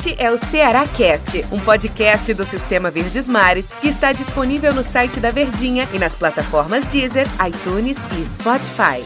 Este 0.00 0.16
é 0.18 0.30
o 0.30 0.38
Ceará 0.38 0.86
Cast, 0.88 1.44
um 1.52 1.60
podcast 1.60 2.32
do 2.32 2.42
Sistema 2.46 2.90
Verdes 2.90 3.28
Mares 3.28 3.70
que 3.82 3.88
está 3.88 4.12
disponível 4.12 4.72
no 4.72 4.82
site 4.82 5.20
da 5.20 5.30
Verdinha 5.30 5.86
e 5.92 5.98
nas 5.98 6.14
plataformas 6.14 6.86
Deezer, 6.86 7.26
iTunes 7.46 7.98
e 8.18 8.24
Spotify. 8.24 9.04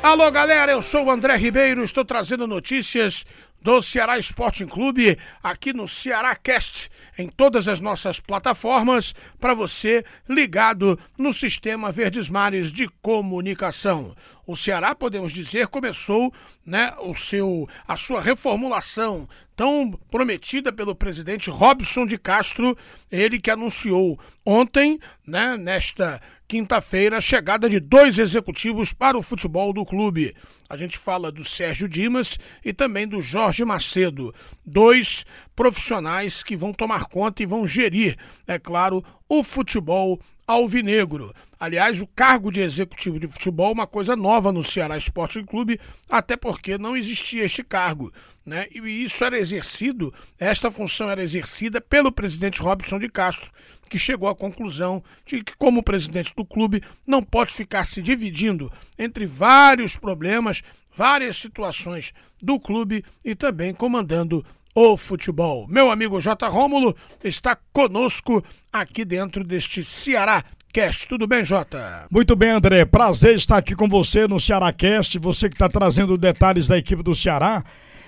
Alô, 0.00 0.30
galera, 0.30 0.70
eu 0.70 0.82
sou 0.82 1.06
o 1.06 1.10
André 1.10 1.34
Ribeiro, 1.36 1.82
estou 1.82 2.04
trazendo 2.04 2.46
notícias 2.46 3.26
do 3.60 3.82
Ceará 3.82 4.16
Sporting 4.20 4.66
Clube 4.66 5.18
aqui 5.42 5.72
no 5.72 5.88
Ceará 5.88 6.36
Cast, 6.36 6.88
em 7.18 7.28
todas 7.28 7.68
as 7.68 7.80
nossas 7.80 8.18
plataformas, 8.18 9.14
para 9.38 9.54
você 9.54 10.04
ligado 10.28 10.98
no 11.18 11.32
Sistema 11.32 11.92
Verdes 11.92 12.28
Mares 12.28 12.72
de 12.72 12.88
Comunicação. 13.02 14.14
O 14.46 14.56
Ceará, 14.56 14.94
podemos 14.94 15.32
dizer, 15.32 15.68
começou 15.68 16.32
né, 16.66 16.92
o 17.00 17.14
seu, 17.14 17.68
a 17.86 17.96
sua 17.96 18.20
reformulação 18.20 19.28
tão 19.54 19.92
prometida 20.10 20.72
pelo 20.72 20.94
presidente 20.94 21.48
Robson 21.48 22.06
de 22.06 22.18
Castro, 22.18 22.76
ele 23.10 23.38
que 23.38 23.50
anunciou 23.50 24.18
ontem, 24.44 24.98
né, 25.26 25.56
nesta 25.56 26.20
quinta-feira, 26.52 27.18
chegada 27.18 27.66
de 27.66 27.80
dois 27.80 28.18
executivos 28.18 28.92
para 28.92 29.16
o 29.16 29.22
futebol 29.22 29.72
do 29.72 29.86
clube. 29.86 30.36
A 30.68 30.76
gente 30.76 30.98
fala 30.98 31.32
do 31.32 31.42
Sérgio 31.42 31.88
Dimas 31.88 32.38
e 32.62 32.74
também 32.74 33.08
do 33.08 33.22
Jorge 33.22 33.64
Macedo, 33.64 34.34
dois 34.62 35.24
profissionais 35.56 36.42
que 36.42 36.54
vão 36.54 36.74
tomar 36.74 37.06
conta 37.06 37.42
e 37.42 37.46
vão 37.46 37.66
gerir, 37.66 38.18
é 38.46 38.58
claro, 38.58 39.02
o 39.26 39.42
futebol 39.42 40.20
alvinegro. 40.46 41.32
Aliás, 41.62 42.00
o 42.00 42.08
cargo 42.08 42.50
de 42.50 42.60
executivo 42.60 43.20
de 43.20 43.28
futebol 43.28 43.68
é 43.68 43.72
uma 43.72 43.86
coisa 43.86 44.16
nova 44.16 44.50
no 44.50 44.64
Ceará 44.64 44.96
Esporte 44.96 45.40
Clube, 45.44 45.78
até 46.10 46.36
porque 46.36 46.76
não 46.76 46.96
existia 46.96 47.44
este 47.44 47.62
cargo. 47.62 48.12
Né? 48.44 48.66
E 48.72 49.04
isso 49.04 49.22
era 49.22 49.38
exercido, 49.38 50.12
esta 50.40 50.72
função 50.72 51.08
era 51.08 51.22
exercida 51.22 51.80
pelo 51.80 52.10
presidente 52.10 52.60
Robson 52.60 52.98
de 52.98 53.08
Castro, 53.08 53.48
que 53.88 53.96
chegou 53.96 54.28
à 54.28 54.34
conclusão 54.34 55.04
de 55.24 55.44
que, 55.44 55.56
como 55.56 55.84
presidente 55.84 56.34
do 56.34 56.44
clube, 56.44 56.82
não 57.06 57.22
pode 57.22 57.52
ficar 57.52 57.84
se 57.84 58.02
dividindo 58.02 58.68
entre 58.98 59.24
vários 59.24 59.96
problemas, 59.96 60.64
várias 60.92 61.36
situações 61.36 62.12
do 62.42 62.58
clube 62.58 63.04
e 63.24 63.36
também 63.36 63.72
comandando 63.72 64.44
o 64.74 64.96
futebol. 64.96 65.66
Meu 65.68 65.90
amigo 65.90 66.20
J. 66.20 66.48
Rômulo 66.48 66.96
está 67.22 67.56
conosco 67.72 68.42
aqui 68.72 69.04
dentro 69.04 69.44
deste 69.44 69.84
Ceará 69.84 70.44
Cast. 70.72 71.06
Tudo 71.06 71.26
bem, 71.26 71.44
Jota? 71.44 72.06
Muito 72.10 72.34
bem, 72.34 72.50
André. 72.50 72.84
Prazer 72.84 73.34
estar 73.34 73.58
aqui 73.58 73.74
com 73.74 73.86
você 73.86 74.26
no 74.26 74.40
Ceará 74.40 74.72
Cast. 74.72 75.18
Você 75.18 75.48
que 75.48 75.54
está 75.54 75.68
trazendo 75.68 76.16
detalhes 76.16 76.66
da 76.66 76.78
equipe 76.78 77.02
do 77.02 77.14
Ceará. 77.14 77.62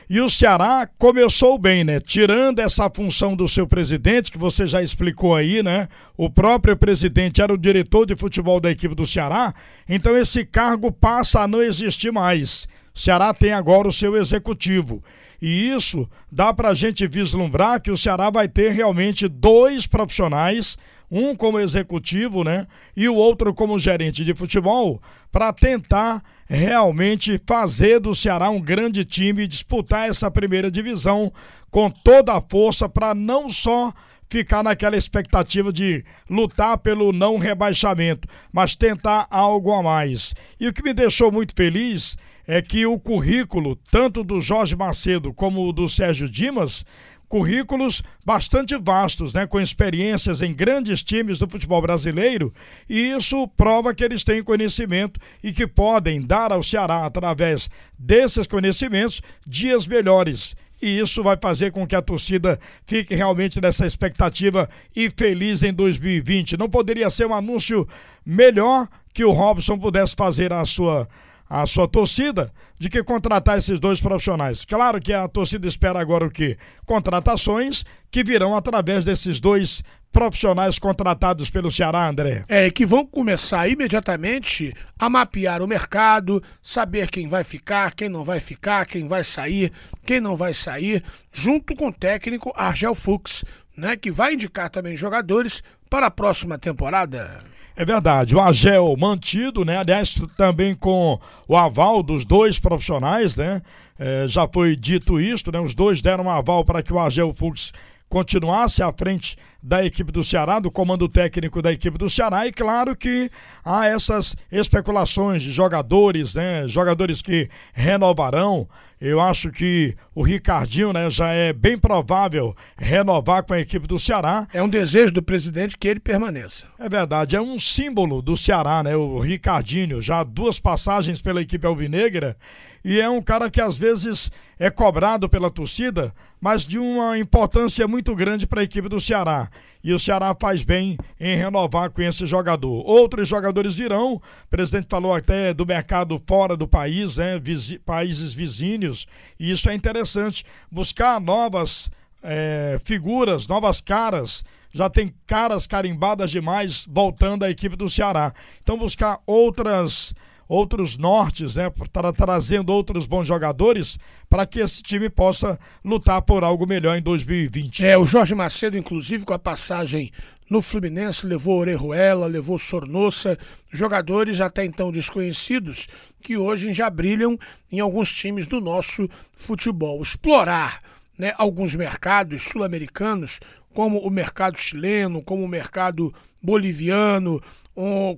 E 0.09 0.21
o 0.21 0.29
Ceará 0.29 0.89
começou 0.99 1.59
bem, 1.59 1.83
né? 1.83 1.99
Tirando 1.99 2.59
essa 2.59 2.91
função 2.91 3.35
do 3.35 3.49
seu 3.49 3.67
presidente, 3.67 4.31
que 4.31 4.37
você 4.37 4.67
já 4.67 4.83
explicou 4.83 5.35
aí, 5.35 5.63
né? 5.63 5.89
O 6.17 6.29
próprio 6.29 6.77
presidente 6.77 7.41
era 7.41 7.53
o 7.53 7.59
diretor 7.59 8.05
de 8.05 8.15
futebol 8.15 8.61
da 8.61 8.71
equipe 8.71 8.95
do 8.95 9.07
Ceará. 9.07 9.55
Então 9.89 10.17
esse 10.17 10.45
cargo 10.45 10.93
passa 10.93 11.41
a 11.41 11.49
não 11.49 11.63
existir 11.63 12.13
mais. 12.13 12.69
Ceará 12.95 13.35
tem 13.35 13.53
agora 13.53 13.89
o 13.89 13.93
seu 13.93 14.17
executivo. 14.17 15.03
E 15.43 15.69
isso 15.69 16.09
dá 16.31 16.55
para 16.55 16.71
a 16.71 16.75
gente 16.75 17.07
vislumbrar 17.07 17.83
que 17.83 17.91
o 17.91 17.97
Ceará 17.97 18.31
vai 18.31 18.49
ter 18.49 18.73
realmente 18.73 19.27
dois 19.27 19.87
profissionais, 19.87 20.79
um 21.11 21.35
como 21.35 21.59
executivo, 21.59 22.45
né? 22.45 22.67
E 22.97 23.09
o 23.09 23.15
outro 23.15 23.53
como 23.53 23.79
gerente 23.79 24.25
de 24.25 24.33
futebol, 24.33 25.03
para 25.31 25.53
tentar 25.53 26.23
realmente 26.49 27.41
fazer 27.47 27.99
do 27.99 28.15
Ceará 28.15 28.49
um 28.49 28.61
grande 28.61 29.05
time 29.05 29.43
e 29.43 29.49
disputar 29.49 30.09
essa 30.09 30.31
primeira 30.31 30.71
divisão 30.71 31.33
com 31.71 31.91
toda 31.91 32.33
a 32.35 32.41
força 32.41 32.89
para 32.89 33.15
não 33.15 33.49
só 33.49 33.93
ficar 34.31 34.63
naquela 34.63 34.97
expectativa 34.97 35.73
de 35.73 36.05
lutar 36.29 36.79
pelo 36.79 37.13
não 37.13 37.39
rebaixamento, 37.39 38.29
mas 38.53 38.75
tentar 38.75 39.27
algo 39.31 39.73
a 39.73 39.83
mais. 39.83 40.35
E 40.59 40.67
o 40.67 40.73
que 40.73 40.83
me 40.83 40.95
deixou 40.95 41.31
muito 41.31 41.55
feliz 41.55 42.17
é 42.47 42.61
que 42.61 42.87
o 42.87 42.99
currículo, 42.99 43.77
tanto 43.91 44.23
do 44.23 44.41
Jorge 44.41 44.77
Macedo 44.77 45.33
como 45.33 45.73
do 45.73 45.89
Sérgio 45.89 46.29
Dimas, 46.29 46.85
currículos 47.29 48.03
bastante 48.25 48.77
vastos, 48.77 49.33
né, 49.35 49.47
com 49.47 49.61
experiências 49.61 50.41
em 50.41 50.55
grandes 50.55 51.03
times 51.03 51.39
do 51.39 51.49
futebol 51.49 51.83
brasileiro, 51.83 52.55
e 52.89 53.11
isso 53.11 53.49
prova 53.57 53.95
que 53.95 54.05
eles 54.05 54.23
têm 54.23 54.43
conhecimento 54.43 55.19
e 55.43 55.53
que 55.53 55.67
podem 55.67 56.21
dar 56.21 56.53
ao 56.53 56.63
Ceará, 56.63 57.05
através 57.05 57.69
desses 57.99 58.47
conhecimentos, 58.47 59.21
dias 59.47 59.87
melhores. 59.87 60.55
E 60.81 60.99
isso 60.99 61.23
vai 61.23 61.37
fazer 61.37 61.73
com 61.73 61.87
que 61.87 61.97
a 61.97 62.03
torcida 62.03 62.59
fique 62.85 63.15
realmente 63.15 63.61
nessa 63.61 63.87
expectativa 63.87 64.69
e 64.95 65.09
feliz 65.09 65.63
em 65.63 65.73
2020. 65.73 66.57
Não 66.59 66.69
poderia 66.69 67.09
ser 67.09 67.27
um 67.27 67.35
anúncio 67.35 67.89
melhor 68.25 68.87
que 69.13 69.25
o 69.25 69.33
Robson 69.33 69.79
pudesse 69.79 70.15
fazer 70.15 70.53
a 70.53 70.65
sua 70.65 71.09
a 71.49 71.67
sua 71.67 71.87
torcida 71.87 72.53
de 72.79 72.89
que 72.89 73.03
contratar 73.03 73.59
esses 73.59 73.79
dois 73.79 74.01
profissionais. 74.01 74.65
Claro 74.65 75.01
que 75.01 75.13
a 75.13 75.29
torcida 75.29 75.67
espera 75.67 76.01
agora 76.01 76.27
o 76.27 76.31
quê? 76.31 76.57
Contratações 76.87 77.85
que 78.11 78.25
virão 78.25 78.57
através 78.57 79.05
desses 79.05 79.41
dois 79.41 79.83
profissionais 80.15 80.79
contratados 80.79 81.51
pelo 81.51 81.73
Ceará, 81.73 82.09
André. 82.09 82.45
É, 82.49 82.71
que 82.71 82.87
vão 82.87 83.05
começar 83.05 83.69
imediatamente 83.69 84.73
a 84.97 85.11
mapear 85.11 85.61
o 85.61 85.67
mercado, 85.67 86.41
saber 86.63 87.11
quem 87.11 87.29
vai 87.29 87.43
ficar, 87.43 87.95
quem 87.95 88.09
não 88.09 88.23
vai 88.23 88.39
ficar, 88.39 88.87
quem 88.87 89.09
vai 89.09 89.25
sair, 89.25 89.73
quem 90.07 90.21
não 90.21 90.37
vai 90.37 90.55
sair, 90.55 91.03
junto 91.33 91.75
com 91.75 91.89
o 91.89 91.93
técnico 91.93 92.53
Argel 92.55 92.95
Fux, 92.95 93.45
né, 93.77 93.97
que 93.97 94.11
vai 94.11 94.35
indicar 94.35 94.71
também 94.71 94.97
jogadores 94.97 95.63
para 95.91 96.07
a 96.07 96.11
próxima 96.13 96.59
temporada. 96.59 97.54
É 97.77 97.85
verdade, 97.85 98.37
o 98.37 98.41
Agel 98.41 98.95
mantido, 98.97 99.65
né? 99.65 99.79
Aliás, 99.79 100.15
também 100.37 100.75
com 100.75 101.19
o 101.49 101.57
aval 101.57 102.03
dos 102.05 102.25
dois 102.25 102.59
profissionais, 102.59 103.37
né? 103.37 103.63
É, 103.99 104.27
já 104.29 104.47
foi 104.47 104.77
dito 104.77 105.21
isso, 105.21 105.51
né? 105.51 105.59
Os 105.59 105.75
dois 105.75 106.01
deram 106.01 106.25
um 106.25 106.31
aval 106.31 106.65
para 106.65 106.83
que 106.83 106.93
o 106.93 107.01
Agel 107.01 107.35
Fux 107.35 107.73
continuasse 108.15 108.81
à 108.81 108.93
frente 108.93 109.37
da 109.61 109.85
equipe 109.85 110.13
do 110.13 110.23
Ceará, 110.23 110.61
do 110.61 110.71
comando 110.71 111.09
técnico 111.09 111.61
da 111.61 111.73
equipe 111.73 111.99
do 111.99 112.09
Ceará, 112.09 112.47
e 112.47 112.53
claro 112.53 112.95
que 112.95 113.29
há 113.65 113.87
essas 113.87 114.37
especulações 114.53 115.43
de 115.43 115.51
jogadores, 115.51 116.37
né? 116.37 116.65
Jogadores 116.69 117.21
que 117.21 117.51
renovarão. 117.73 118.69
Eu 119.01 119.21
acho 119.21 119.51
que 119.51 119.97
o 120.15 120.23
Ricardinho, 120.23 120.93
né, 120.93 121.11
já 121.11 121.31
é 121.31 121.53
bem 121.53 121.77
provável 121.77 122.55
renovar 122.79 123.43
com 123.43 123.53
a 123.53 123.59
equipe 123.59 123.89
do 123.89 123.99
Ceará. 123.99 124.47
É 124.55 124.63
um 124.63 124.69
desejo 124.69 125.13
do 125.13 125.23
presidente 125.23 125.77
que 125.77 125.89
ele 125.89 125.99
permaneça. 125.99 126.67
É 126.79 126.89
verdade, 126.89 127.35
é 127.35 127.43
um 127.43 127.59
símbolo 127.59 128.23
do 128.23 128.37
Ceará, 128.37 128.81
né? 128.85 128.95
O 128.95 129.19
Ricardinho, 129.19 130.01
já 130.01 130.23
duas 130.23 130.61
passagens 130.61 131.21
pela 131.21 131.43
equipe 131.43 131.67
alvinegra 131.67 132.37
e 132.85 133.01
é 133.01 133.09
um 133.09 133.23
cara 133.23 133.51
que 133.51 133.61
às 133.61 133.79
vezes 133.79 134.31
é 134.59 134.71
cobrado 134.71 135.29
pela 135.29 135.51
torcida, 135.51 136.15
mas 136.41 136.67
de 136.67 136.79
uma 136.79 137.19
importância 137.19 137.89
muito 137.89 138.15
grande 138.15 138.47
para 138.47 138.61
a 138.61 138.65
equipe 138.65 138.89
do 138.89 139.01
Ceará. 139.01 139.51
E 139.83 139.93
o 139.93 139.99
Ceará 139.99 140.37
faz 140.39 140.63
bem 140.63 140.99
em 141.19 141.37
renovar 141.37 141.91
com 141.91 142.03
esse 142.03 142.27
jogador. 142.27 142.87
Outros 142.87 143.27
jogadores 143.27 143.77
virão, 143.77 144.15
o 144.15 144.23
presidente 144.51 144.87
falou 144.89 145.15
até 145.15 145.55
do 145.55 145.65
mercado 145.65 146.21
fora 146.27 146.57
do 146.57 146.69
país, 146.69 147.17
né, 147.17 147.39
Vizi 147.39 147.79
países 147.79 148.35
vizinhos, 148.35 149.07
e 149.41 149.51
isso 149.51 149.69
é 149.69 149.75
interessante, 149.75 150.45
buscar 150.71 151.19
novas 151.21 151.91
é, 152.23 152.79
figuras, 152.85 153.49
novas 153.49 153.81
caras 153.81 154.45
já 154.75 154.91
tem 154.91 155.15
caras 155.25 155.69
carimbadas 155.69 156.33
demais 156.33 156.85
voltando 156.91 157.45
à 157.45 157.51
equipe 157.51 157.77
do 157.77 157.89
Ceará. 157.89 158.35
Então 158.61 158.77
buscar 158.77 159.21
outras 159.25 160.13
outros 160.49 160.97
nortes, 160.97 161.57
né, 161.57 161.71
para 161.93 162.13
trazendo 162.13 162.73
outros 162.73 163.07
bons 163.07 163.27
jogadores 163.27 163.99
para 164.29 164.47
que 164.47 164.61
esse 164.61 164.83
time 164.83 165.09
possa 165.09 165.59
lutar 165.85 166.23
por 166.23 166.45
algo 166.45 166.67
melhor 166.67 166.97
em 166.97 167.03
2020. 167.03 167.85
É, 167.85 167.97
o 167.97 168.07
Jorge 168.07 168.35
Macedo, 168.35 168.77
inclusive, 168.77 169.25
com 169.25 169.33
a 169.33 169.39
passagem 169.39 170.13
no 170.49 170.61
Fluminense, 170.61 171.27
levou 171.27 171.61
Orejuela, 171.61 172.27
levou 172.27 172.59
Sornossa, 172.59 173.39
jogadores 173.73 174.41
até 174.41 174.65
então 174.65 174.93
desconhecidos 174.93 175.89
que 176.23 176.37
hoje 176.37 176.73
já 176.73 176.91
brilham 176.91 177.39
em 177.73 177.81
alguns 177.81 178.13
times 178.13 178.47
do 178.47 178.61
nosso 178.61 179.09
futebol. 179.35 180.03
Explorar 180.03 180.81
né, 181.19 181.33
alguns 181.39 181.75
mercados 181.75 182.43
sul-americanos, 182.43 183.41
como 183.73 183.99
o 183.99 184.11
mercado 184.11 184.59
chileno, 184.59 185.23
como 185.23 185.45
o 185.45 185.49
mercado 185.49 186.15
boliviano, 186.43 187.43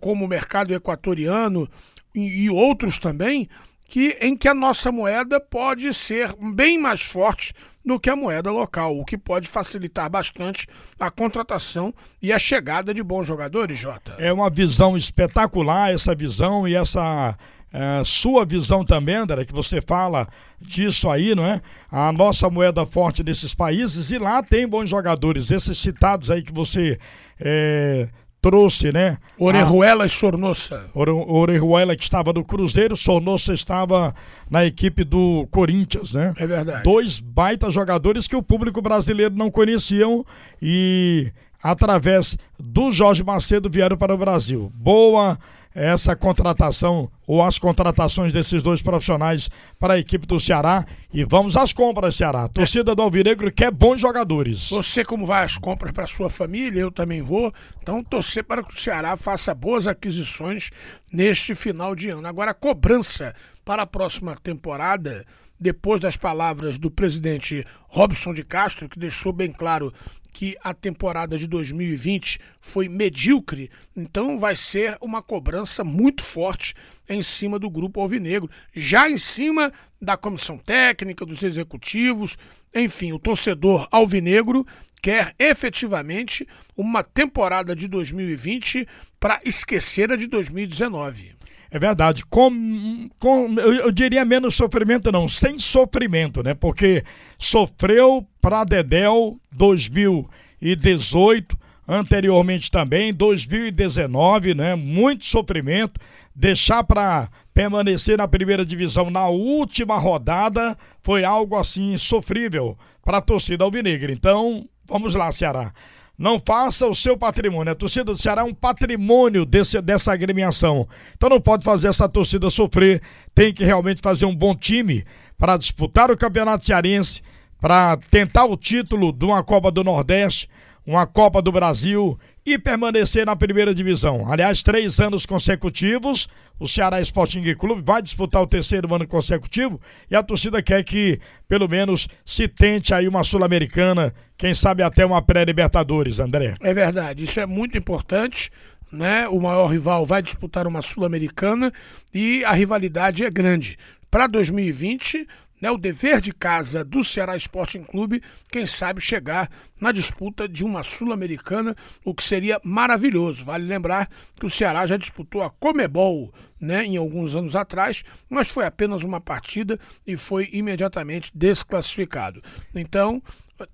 como 0.01 0.25
o 0.25 0.29
mercado 0.29 0.75
equatoriano, 0.75 1.69
e, 2.17 2.51
outros 2.51 2.99
também, 2.99 3.49
que 3.87 4.17
em 4.21 4.37
que 4.37 4.49
a 4.49 4.55
nossa 4.55 4.91
moeda 4.91 5.41
pode 5.41 5.93
ser 5.95 6.35
bem 6.55 6.79
mais 6.79 7.03
forte 7.03 7.53
do 7.85 8.01
que 8.01 8.11
a 8.11 8.17
moeda 8.17 8.51
local, 8.51 8.99
o 8.99 9.05
que 9.05 9.17
pode 9.17 9.49
facilitar 9.49 10.11
bastante 10.11 10.67
a 10.99 11.09
contratação 11.09 11.95
e 12.21 12.33
a 12.33 12.39
chegada 12.39 12.93
de 12.93 13.01
bons 13.01 13.27
jogadores, 13.27 13.79
Jota. 13.79 14.17
É 14.19 14.33
uma 14.33 14.51
visão 14.51 14.97
espetacular 14.97 15.93
essa 15.93 16.13
visão 16.13 16.67
e 16.67 16.75
essa 16.75 17.37
é, 17.73 18.03
sua 18.05 18.45
visão 18.45 18.85
também, 18.85 19.17
André, 19.17 19.45
que 19.45 19.53
você 19.53 19.81
fala 19.81 20.27
disso 20.61 21.11
aí, 21.11 21.35
não 21.35 21.45
é? 21.45 21.61
A 21.91 22.11
nossa 22.11 22.49
moeda 22.49 22.87
forte 22.87 23.23
desses 23.23 23.55
países, 23.55 24.11
e 24.11 24.19
lá 24.19 24.43
tem 24.43 24.67
bons 24.67 24.89
jogadores, 24.89 25.51
esses 25.51 25.77
citados 25.77 26.31
aí 26.31 26.43
que 26.43 26.53
você 26.53 26.99
é, 27.39 28.09
trouxe, 28.47 28.93
né? 28.93 29.19
Orejuela 29.37 30.07
e 30.07 30.09
Sornosa. 30.09 30.85
Orejuela 30.95 31.97
que 31.97 32.05
estava 32.05 32.33
no 32.33 32.45
Cruzeiro, 32.45 32.97
Sornosa 32.97 33.53
estava 33.53 34.15
na 34.49 34.65
equipe 34.65 35.03
do 35.03 35.49
Corinthians, 35.51 36.15
né? 36.15 36.33
É 36.37 36.47
verdade. 36.47 36.85
Dois 36.85 37.19
baita 37.19 37.69
jogadores 37.71 38.29
que 38.29 38.37
o 38.37 38.43
público 38.43 38.81
brasileiro 38.81 39.35
não 39.35 39.51
conheciam 39.51 40.25
e 40.63 41.33
através 41.61 42.39
do 42.57 42.93
Jorge 42.93 43.25
Macedo 43.25 43.69
vieram 43.69 43.97
para 43.97 44.15
o 44.15 44.19
Brasil. 44.19 44.71
Boa 44.75 45.37
essa 45.77 46.17
contratação 46.17 47.11
ou 47.27 47.45
as 47.45 47.59
contratações 47.59 48.33
desses 48.33 48.63
dois 48.63 48.81
profissionais 48.81 49.51
para 49.79 49.93
a 49.93 49.99
equipe 49.99 50.27
do 50.27 50.41
Ceará 50.41 50.87
e 51.13 51.23
vamos 51.23 51.55
às 51.55 51.71
compras, 51.71 52.17
Ceará. 52.17 52.45
A 52.45 52.49
torcida 52.49 52.95
do 52.95 53.03
Alvinegro 53.03 53.53
quer 53.53 53.71
bons 53.71 54.01
jogadores. 54.01 54.71
Você 54.71 55.05
como 55.05 55.27
vai 55.27 55.45
às 55.45 55.59
compras 55.59 55.93
para 55.93 56.07
sua 56.07 56.31
família, 56.31 56.81
eu 56.81 56.91
também 56.91 57.21
vou. 57.21 57.53
Então 57.83 58.03
torcer 58.03 58.43
para 58.43 58.63
que 58.63 58.73
o 58.73 58.81
Ceará 58.81 59.19
faça 59.19 59.55
boas 59.55 59.87
aquisições 59.87 60.71
neste 61.13 61.55
final 61.55 61.95
de 61.95 62.09
ano. 62.09 62.27
Agora 62.27 62.53
a 62.53 62.55
cobrança 62.55 63.35
para 63.63 63.83
a 63.83 63.87
próxima 63.87 64.35
temporada 64.43 65.27
depois 65.61 66.01
das 66.01 66.17
palavras 66.17 66.79
do 66.79 66.91
presidente 66.91 67.67
Robson 67.89 68.33
de 68.33 68.45
Castro, 68.45 68.89
que 68.89 68.99
deixou 68.99 69.33
bem 69.33 69.53
claro 69.53 69.93
que 70.37 70.55
a 70.63 70.75
temporada 70.75 71.39
de 71.39 71.47
2020 71.47 72.39
foi 72.61 72.91
medíocre, 72.91 73.71
então 73.97 74.39
vai 74.39 74.55
ser 74.55 74.99
uma 75.01 75.23
cobrança 75.23 75.83
muito 75.83 76.23
forte 76.23 76.75
em 77.09 77.23
cima 77.23 77.59
do 77.59 77.71
grupo 77.71 78.03
Alvinegro, 78.03 78.51
já 78.75 79.09
em 79.09 79.17
cima 79.17 79.73
da 79.99 80.15
comissão 80.15 80.59
técnica, 80.59 81.25
dos 81.25 81.43
executivos, 81.43 82.37
enfim, 82.75 83.13
o 83.13 83.19
torcedor 83.19 83.89
Alvinegro 83.91 84.67
quer 85.01 85.35
efetivamente 85.39 86.47
uma 86.77 87.03
temporada 87.03 87.75
de 87.75 87.89
2020 87.89 88.87
para 89.19 89.41
esquecer 89.43 90.13
a 90.13 90.17
de 90.17 90.27
2019. 90.27 91.35
É 91.71 91.79
verdade. 91.79 92.25
Com, 92.27 93.09
com, 93.19 93.55
eu, 93.59 93.73
eu, 93.75 93.93
diria 93.93 94.25
menos 94.25 94.55
sofrimento, 94.55 95.11
não, 95.11 95.29
sem 95.29 95.59
sofrimento, 95.59 96.43
né? 96.43 96.55
Porque 96.55 97.03
sofreu 97.39 98.27
para 98.47 98.63
Dedel 98.63 99.41
2018, 99.51 101.59
anteriormente 101.89 102.71
também, 102.71 103.13
2019, 103.13 104.55
né? 104.55 104.77
Muito 104.77 105.25
sofrimento. 105.25 106.01
Deixar 106.33 106.85
para 106.85 107.29
permanecer 107.53 108.17
na 108.17 108.29
primeira 108.29 108.65
divisão 108.65 109.11
na 109.11 109.27
última 109.27 109.99
rodada 109.99 110.79
foi 111.03 111.25
algo 111.25 111.57
assim 111.57 111.97
sofrível 111.97 112.79
para 113.05 113.19
a 113.19 113.21
torcida 113.21 113.65
alvinegra. 113.65 114.13
Então, 114.13 114.69
vamos 114.87 115.17
lá, 115.17 115.33
Ceará. 115.33 115.73
Não 116.17 116.39
faça 116.39 116.87
o 116.87 116.95
seu 116.95 117.19
patrimônio. 117.19 117.73
A 117.73 117.77
torcida 117.77 118.05
do 118.05 118.17
Ceará 118.17 118.43
é 118.43 118.45
um 118.45 118.55
patrimônio 118.55 119.45
desse, 119.45 119.83
dessa 119.83 120.13
agremiação. 120.13 120.87
Então 121.17 121.29
não 121.29 121.41
pode 121.41 121.65
fazer 121.65 121.89
essa 121.89 122.09
torcida 122.09 122.49
sofrer. 122.49 123.03
Tem 123.35 123.53
que 123.53 123.65
realmente 123.65 124.01
fazer 124.01 124.25
um 124.25 124.37
bom 124.37 124.55
time 124.55 125.05
para 125.37 125.57
disputar 125.57 126.13
o 126.13 126.17
Campeonato 126.17 126.65
Cearense, 126.65 127.23
para 127.61 127.97
tentar 128.11 128.45
o 128.45 128.57
título 128.57 129.13
de 129.13 129.25
uma 129.25 129.43
Copa 129.43 129.71
do 129.71 129.83
Nordeste, 129.83 130.49
uma 130.87 131.07
Copa 131.07 131.43
do 131.43 131.51
Brasil 131.51 132.19
e 132.45 132.57
permanecer 132.57 133.27
na 133.27 133.35
primeira 133.35 133.75
divisão. 133.75 134.31
Aliás, 134.31 134.63
três 134.63 135.01
anos 135.01 135.27
consecutivos, 135.27 136.29
o 136.61 136.69
Ceará 136.69 137.01
Sporting 137.01 137.43
Clube 137.55 137.83
vai 137.85 138.01
disputar 138.01 138.41
o 138.41 138.47
terceiro 138.47 138.95
ano 138.95 139.07
consecutivo 139.07 139.81
e 140.09 140.15
a 140.15 140.23
torcida 140.23 140.63
quer 140.63 140.85
que, 140.85 141.19
pelo 141.49 141.69
menos, 141.69 142.07
se 142.25 142.47
tente 142.47 142.95
aí 142.95 143.09
uma 143.09 143.25
Sul-Americana, 143.25 144.15
quem 144.39 144.55
sabe 144.55 144.85
até 144.85 145.05
uma 145.05 145.21
pré-Libertadores, 145.21 146.21
André. 146.21 146.55
É 146.61 146.73
verdade, 146.73 147.25
isso 147.25 147.41
é 147.41 147.47
muito 147.47 147.77
importante. 147.77 148.51
Né? 148.93 149.27
O 149.27 149.41
maior 149.41 149.67
rival 149.67 150.07
vai 150.07 150.23
disputar 150.23 150.69
uma 150.69 150.81
Sul-Americana 150.81 151.73
e 152.15 152.45
a 152.45 152.53
rivalidade 152.53 153.25
é 153.25 153.31
grande. 153.31 153.77
Para 154.09 154.29
2020, 154.29 155.27
né, 155.61 155.71
o 155.71 155.79
dever 155.79 156.21
de 156.21 156.33
casa 156.33 156.85
do 156.85 157.03
Ceará 157.03 157.37
Sporting 157.37 157.83
Clube, 157.83 158.23
quem 158.51 158.67
sabe 158.67 159.01
chegar 159.01 159.51
na 159.81 159.93
disputa 159.93 160.49
de 160.49 160.65
uma 160.65 160.83
Sul-Americana, 160.83 161.77
o 162.05 162.15
que 162.15 162.23
seria 162.23 162.61
maravilhoso. 162.63 163.45
Vale 163.45 163.65
lembrar 163.65 164.09
que 164.39 164.47
o 164.47 164.51
Ceará 164.51 164.87
já 164.87 164.97
disputou 164.97 165.43
a 165.43 165.51
Comebol 165.51 166.33
né, 166.61 166.85
em 166.85 166.97
alguns 166.97 167.35
anos 167.35 167.55
atrás, 167.55 168.03
mas 168.29 168.49
foi 168.49 168.65
apenas 168.65 169.03
uma 169.03 169.21
partida 169.21 169.79
e 170.07 170.17
foi 170.17 170.49
imediatamente 170.53 171.31
desclassificado. 171.35 172.43
Então, 172.75 173.23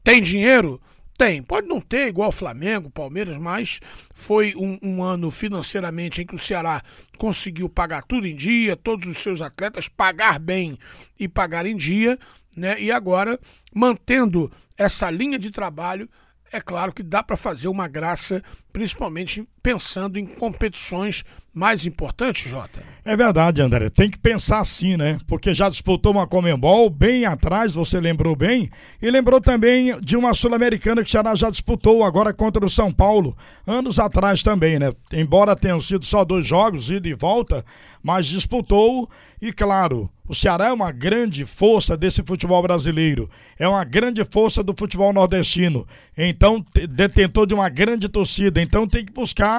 tem 0.02 0.20
dinheiro? 0.22 0.80
Tem, 1.22 1.40
pode 1.40 1.68
não 1.68 1.80
ter 1.80 2.08
igual 2.08 2.32
Flamengo, 2.32 2.90
Palmeiras, 2.90 3.36
mas 3.36 3.78
foi 4.12 4.56
um, 4.56 4.76
um, 4.82 5.04
ano 5.04 5.30
financeiramente 5.30 6.20
em 6.20 6.26
que 6.26 6.34
o 6.34 6.38
Ceará 6.38 6.82
conseguiu 7.16 7.68
pagar 7.68 8.02
tudo 8.02 8.26
em 8.26 8.34
dia, 8.34 8.74
todos 8.74 9.08
os 9.08 9.18
seus 9.18 9.40
atletas 9.40 9.86
pagar 9.86 10.40
bem 10.40 10.76
e 11.16 11.28
pagar 11.28 11.64
em 11.64 11.76
dia, 11.76 12.18
né? 12.56 12.82
E 12.82 12.90
agora, 12.90 13.38
mantendo 13.72 14.50
essa 14.76 15.08
linha 15.12 15.38
de 15.38 15.52
trabalho, 15.52 16.10
é 16.50 16.60
claro 16.60 16.92
que 16.92 17.04
dá 17.04 17.22
para 17.22 17.36
fazer 17.36 17.68
uma 17.68 17.86
graça, 17.86 18.42
principalmente 18.72 19.48
pensando 19.62 20.18
em 20.18 20.26
competições 20.26 21.24
mais 21.54 21.84
importantes, 21.84 22.50
Jota. 22.50 22.82
É 23.04 23.14
verdade, 23.14 23.60
André. 23.60 23.90
Tem 23.90 24.10
que 24.10 24.18
pensar 24.18 24.60
assim, 24.60 24.96
né? 24.96 25.18
Porque 25.26 25.52
já 25.52 25.68
disputou 25.68 26.12
uma 26.12 26.26
Comembol 26.26 26.88
bem 26.88 27.26
atrás, 27.26 27.74
você 27.74 28.00
lembrou 28.00 28.34
bem, 28.34 28.70
e 29.02 29.10
lembrou 29.10 29.40
também 29.40 30.00
de 30.00 30.16
uma 30.16 30.32
Sul-Americana 30.32 31.02
que 31.02 31.08
o 31.08 31.10
Ceará 31.10 31.34
já 31.34 31.50
disputou 31.50 32.04
agora 32.04 32.32
contra 32.32 32.64
o 32.64 32.70
São 32.70 32.90
Paulo, 32.90 33.36
anos 33.66 33.98
atrás 33.98 34.42
também, 34.42 34.78
né? 34.78 34.90
Embora 35.12 35.54
tenham 35.54 35.80
sido 35.80 36.06
só 36.06 36.24
dois 36.24 36.46
jogos, 36.46 36.90
ida 36.90 37.06
e 37.06 37.12
volta, 37.12 37.64
mas 38.02 38.26
disputou 38.26 39.10
e, 39.40 39.52
claro, 39.52 40.08
o 40.26 40.34
Ceará 40.34 40.68
é 40.68 40.72
uma 40.72 40.92
grande 40.92 41.44
força 41.44 41.96
desse 41.96 42.22
futebol 42.22 42.62
brasileiro, 42.62 43.28
é 43.58 43.68
uma 43.68 43.84
grande 43.84 44.24
força 44.24 44.62
do 44.62 44.72
futebol 44.72 45.12
nordestino, 45.12 45.86
então 46.16 46.64
detentor 46.88 47.46
de 47.46 47.52
uma 47.52 47.68
grande 47.68 48.08
torcida, 48.08 48.62
então 48.62 48.88
tem 48.88 49.04
que 49.04 49.12
buscar 49.12 49.51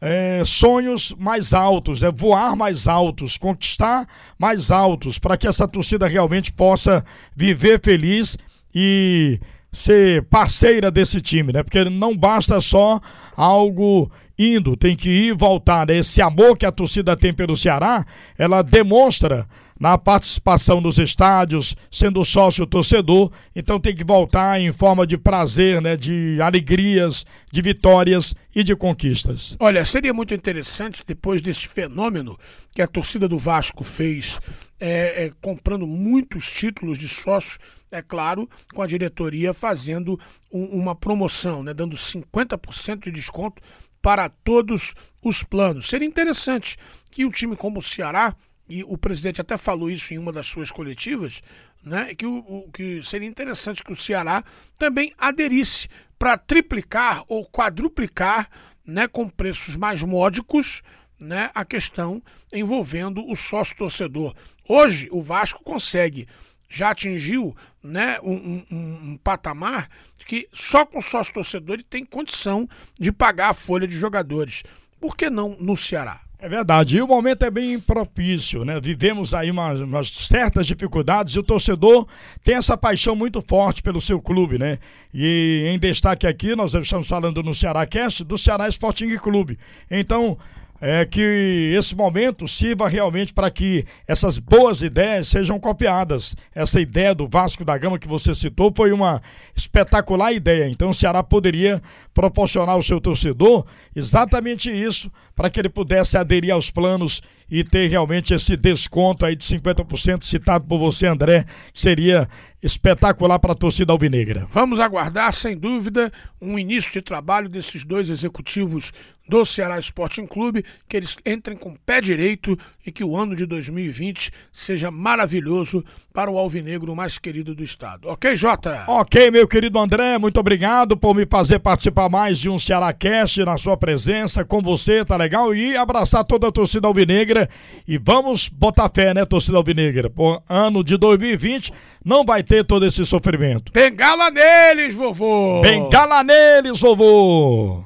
é, 0.00 0.42
sonhos 0.44 1.14
mais 1.18 1.52
altos, 1.52 2.02
é 2.02 2.10
voar 2.10 2.54
mais 2.56 2.86
altos, 2.86 3.36
conquistar 3.36 4.06
mais 4.38 4.70
altos, 4.70 5.18
para 5.18 5.36
que 5.36 5.46
essa 5.46 5.66
torcida 5.66 6.06
realmente 6.06 6.52
possa 6.52 7.04
viver 7.34 7.80
feliz 7.80 8.36
e 8.74 9.40
ser 9.72 10.24
parceira 10.24 10.90
desse 10.90 11.20
time, 11.20 11.52
né? 11.52 11.62
Porque 11.62 11.84
não 11.84 12.16
basta 12.16 12.60
só 12.60 13.00
algo 13.36 14.10
indo, 14.38 14.76
tem 14.76 14.96
que 14.96 15.10
ir 15.10 15.28
e 15.28 15.32
voltar. 15.32 15.86
Né? 15.86 15.98
Esse 15.98 16.22
amor 16.22 16.56
que 16.56 16.64
a 16.64 16.72
torcida 16.72 17.16
tem 17.16 17.34
pelo 17.34 17.56
Ceará, 17.56 18.06
ela 18.38 18.62
demonstra 18.62 19.46
na 19.78 19.96
participação 19.96 20.80
nos 20.80 20.98
estádios, 20.98 21.76
sendo 21.90 22.24
sócio 22.24 22.66
torcedor, 22.66 23.30
então 23.54 23.78
tem 23.78 23.94
que 23.94 24.04
voltar 24.04 24.60
em 24.60 24.72
forma 24.72 25.06
de 25.06 25.16
prazer, 25.16 25.80
né, 25.80 25.96
de 25.96 26.40
alegrias, 26.40 27.24
de 27.52 27.62
vitórias 27.62 28.34
e 28.54 28.64
de 28.64 28.74
conquistas. 28.74 29.56
Olha, 29.60 29.84
seria 29.84 30.12
muito 30.12 30.34
interessante 30.34 31.04
depois 31.06 31.40
desse 31.40 31.68
fenômeno 31.68 32.38
que 32.74 32.82
a 32.82 32.88
torcida 32.88 33.28
do 33.28 33.38
Vasco 33.38 33.84
fez, 33.84 34.38
é, 34.80 35.26
é, 35.26 35.32
comprando 35.40 35.86
muitos 35.86 36.50
títulos 36.50 36.98
de 36.98 37.08
sócio, 37.08 37.58
é 37.90 38.02
claro, 38.02 38.48
com 38.74 38.82
a 38.82 38.86
diretoria 38.86 39.54
fazendo 39.54 40.18
um, 40.52 40.64
uma 40.64 40.94
promoção, 40.94 41.62
né, 41.62 41.72
dando 41.72 41.96
50% 41.96 43.04
de 43.04 43.12
desconto 43.12 43.62
para 44.02 44.28
todos 44.28 44.94
os 45.22 45.42
planos. 45.42 45.88
Seria 45.88 46.06
interessante 46.06 46.76
que 47.10 47.24
um 47.24 47.30
time 47.30 47.56
como 47.56 47.78
o 47.78 47.82
Ceará 47.82 48.34
e 48.68 48.84
o 48.84 48.98
presidente 48.98 49.40
até 49.40 49.56
falou 49.56 49.90
isso 49.90 50.12
em 50.12 50.18
uma 50.18 50.32
das 50.32 50.46
suas 50.46 50.70
coletivas, 50.70 51.40
né, 51.82 52.14
que, 52.14 52.26
o, 52.26 52.38
o 52.38 52.70
que 52.72 53.02
seria 53.02 53.28
interessante 53.28 53.82
que 53.82 53.92
o 53.92 53.96
Ceará 53.96 54.44
também 54.78 55.12
aderisse 55.16 55.88
para 56.18 56.36
triplicar 56.36 57.24
ou 57.28 57.46
quadruplicar, 57.46 58.50
né, 58.84 59.06
com 59.06 59.28
preços 59.28 59.76
mais 59.76 60.02
módicos, 60.02 60.82
né, 61.18 61.50
a 61.54 61.64
questão 61.64 62.22
envolvendo 62.52 63.26
o 63.28 63.36
sócio 63.36 63.76
torcedor. 63.76 64.34
Hoje 64.68 65.08
o 65.10 65.22
Vasco 65.22 65.62
consegue, 65.62 66.28
já 66.68 66.90
atingiu 66.90 67.56
né, 67.82 68.18
um, 68.22 68.64
um, 68.70 69.10
um 69.12 69.16
patamar 69.22 69.88
que 70.26 70.48
só 70.52 70.84
com 70.84 71.00
sócio 71.00 71.32
torcedor 71.32 71.74
ele 71.74 71.82
tem 71.82 72.04
condição 72.04 72.68
de 72.98 73.10
pagar 73.10 73.50
a 73.50 73.54
folha 73.54 73.86
de 73.86 73.98
jogadores. 73.98 74.62
Por 75.00 75.16
que 75.16 75.30
não 75.30 75.56
no 75.58 75.76
Ceará? 75.76 76.27
É 76.40 76.48
verdade, 76.48 76.96
e 76.96 77.02
o 77.02 77.06
momento 77.08 77.44
é 77.44 77.50
bem 77.50 77.80
propício, 77.80 78.64
né? 78.64 78.78
Vivemos 78.78 79.34
aí 79.34 79.50
umas, 79.50 79.80
umas, 79.80 80.08
certas 80.08 80.68
dificuldades 80.68 81.34
e 81.34 81.38
o 81.40 81.42
torcedor 81.42 82.06
tem 82.44 82.54
essa 82.54 82.76
paixão 82.76 83.16
muito 83.16 83.42
forte 83.42 83.82
pelo 83.82 84.00
seu 84.00 84.20
clube, 84.20 84.56
né? 84.56 84.78
E 85.12 85.64
em 85.66 85.76
destaque 85.80 86.28
aqui, 86.28 86.54
nós 86.54 86.72
estamos 86.74 87.08
falando 87.08 87.42
no 87.42 87.52
Ceará 87.52 87.84
Cast, 87.86 88.22
do 88.22 88.38
Ceará 88.38 88.68
Sporting 88.68 89.16
Clube. 89.16 89.58
Então, 89.90 90.38
é, 90.80 91.04
que 91.04 91.74
esse 91.76 91.94
momento 91.94 92.46
sirva 92.46 92.88
realmente 92.88 93.32
para 93.32 93.50
que 93.50 93.84
essas 94.06 94.38
boas 94.38 94.82
ideias 94.82 95.28
sejam 95.28 95.58
copiadas. 95.58 96.36
Essa 96.54 96.80
ideia 96.80 97.14
do 97.14 97.26
Vasco 97.26 97.64
da 97.64 97.76
Gama 97.76 97.98
que 97.98 98.08
você 98.08 98.34
citou 98.34 98.72
foi 98.74 98.92
uma 98.92 99.20
espetacular 99.54 100.32
ideia. 100.32 100.68
Então 100.68 100.90
o 100.90 100.94
Ceará 100.94 101.22
poderia 101.22 101.82
proporcionar 102.14 102.74
ao 102.74 102.82
seu 102.82 103.00
torcedor 103.00 103.66
exatamente 103.94 104.70
isso, 104.70 105.10
para 105.34 105.50
que 105.50 105.60
ele 105.60 105.68
pudesse 105.68 106.16
aderir 106.16 106.52
aos 106.52 106.70
planos 106.70 107.22
e 107.50 107.64
ter 107.64 107.88
realmente 107.88 108.34
esse 108.34 108.56
desconto 108.56 109.24
aí 109.24 109.34
de 109.34 109.44
50% 109.44 110.24
citado 110.24 110.64
por 110.66 110.78
você, 110.78 111.06
André, 111.06 111.46
que 111.72 111.80
seria 111.80 112.28
espetacular 112.62 113.38
para 113.38 113.52
a 113.52 113.56
torcida 113.56 113.92
alvinegra. 113.92 114.46
Vamos 114.50 114.80
aguardar, 114.80 115.34
sem 115.34 115.56
dúvida, 115.56 116.12
um 116.40 116.58
início 116.58 116.92
de 116.92 117.00
trabalho 117.00 117.48
desses 117.48 117.84
dois 117.84 118.10
executivos 118.10 118.92
do 119.28 119.44
Ceará 119.44 119.78
Sporting 119.78 120.26
Clube, 120.26 120.64
que 120.88 120.96
eles 120.96 121.16
entrem 121.24 121.56
com 121.56 121.70
o 121.70 121.78
pé 121.78 122.00
direito 122.00 122.58
e 122.88 122.92
que 122.92 123.04
o 123.04 123.16
ano 123.16 123.36
de 123.36 123.44
2020 123.44 124.32
seja 124.50 124.90
maravilhoso 124.90 125.84
para 126.12 126.30
o 126.30 126.38
alvinegro 126.38 126.96
mais 126.96 127.18
querido 127.18 127.54
do 127.54 127.62
estado. 127.62 128.08
Ok, 128.08 128.34
Jota? 128.34 128.84
Ok, 128.88 129.30
meu 129.30 129.46
querido 129.46 129.78
André, 129.78 130.16
muito 130.16 130.40
obrigado 130.40 130.96
por 130.96 131.14
me 131.14 131.26
fazer 131.26 131.58
participar 131.58 132.08
mais 132.08 132.38
de 132.38 132.48
um 132.48 132.58
Ceará 132.58 132.92
Cast 132.92 133.44
na 133.44 133.58
sua 133.58 133.76
presença, 133.76 134.42
com 134.44 134.62
você, 134.62 135.04
tá 135.04 135.16
legal? 135.16 135.54
E 135.54 135.76
abraçar 135.76 136.24
toda 136.24 136.48
a 136.48 136.52
torcida 136.52 136.88
alvinegra 136.88 137.48
e 137.86 137.98
vamos 137.98 138.48
botar 138.48 138.88
fé, 138.88 139.12
né, 139.12 139.24
torcida 139.26 139.58
alvinegra? 139.58 140.08
Por 140.08 140.42
ano 140.48 140.82
de 140.82 140.96
2020 140.96 141.72
não 142.02 142.24
vai 142.24 142.42
ter 142.42 142.64
todo 142.64 142.86
esse 142.86 143.04
sofrimento. 143.04 143.70
Bengala 143.70 144.30
neles, 144.30 144.94
vovô! 144.94 145.60
Bengala 145.60 146.24
neles, 146.24 146.80
vovô! 146.80 147.84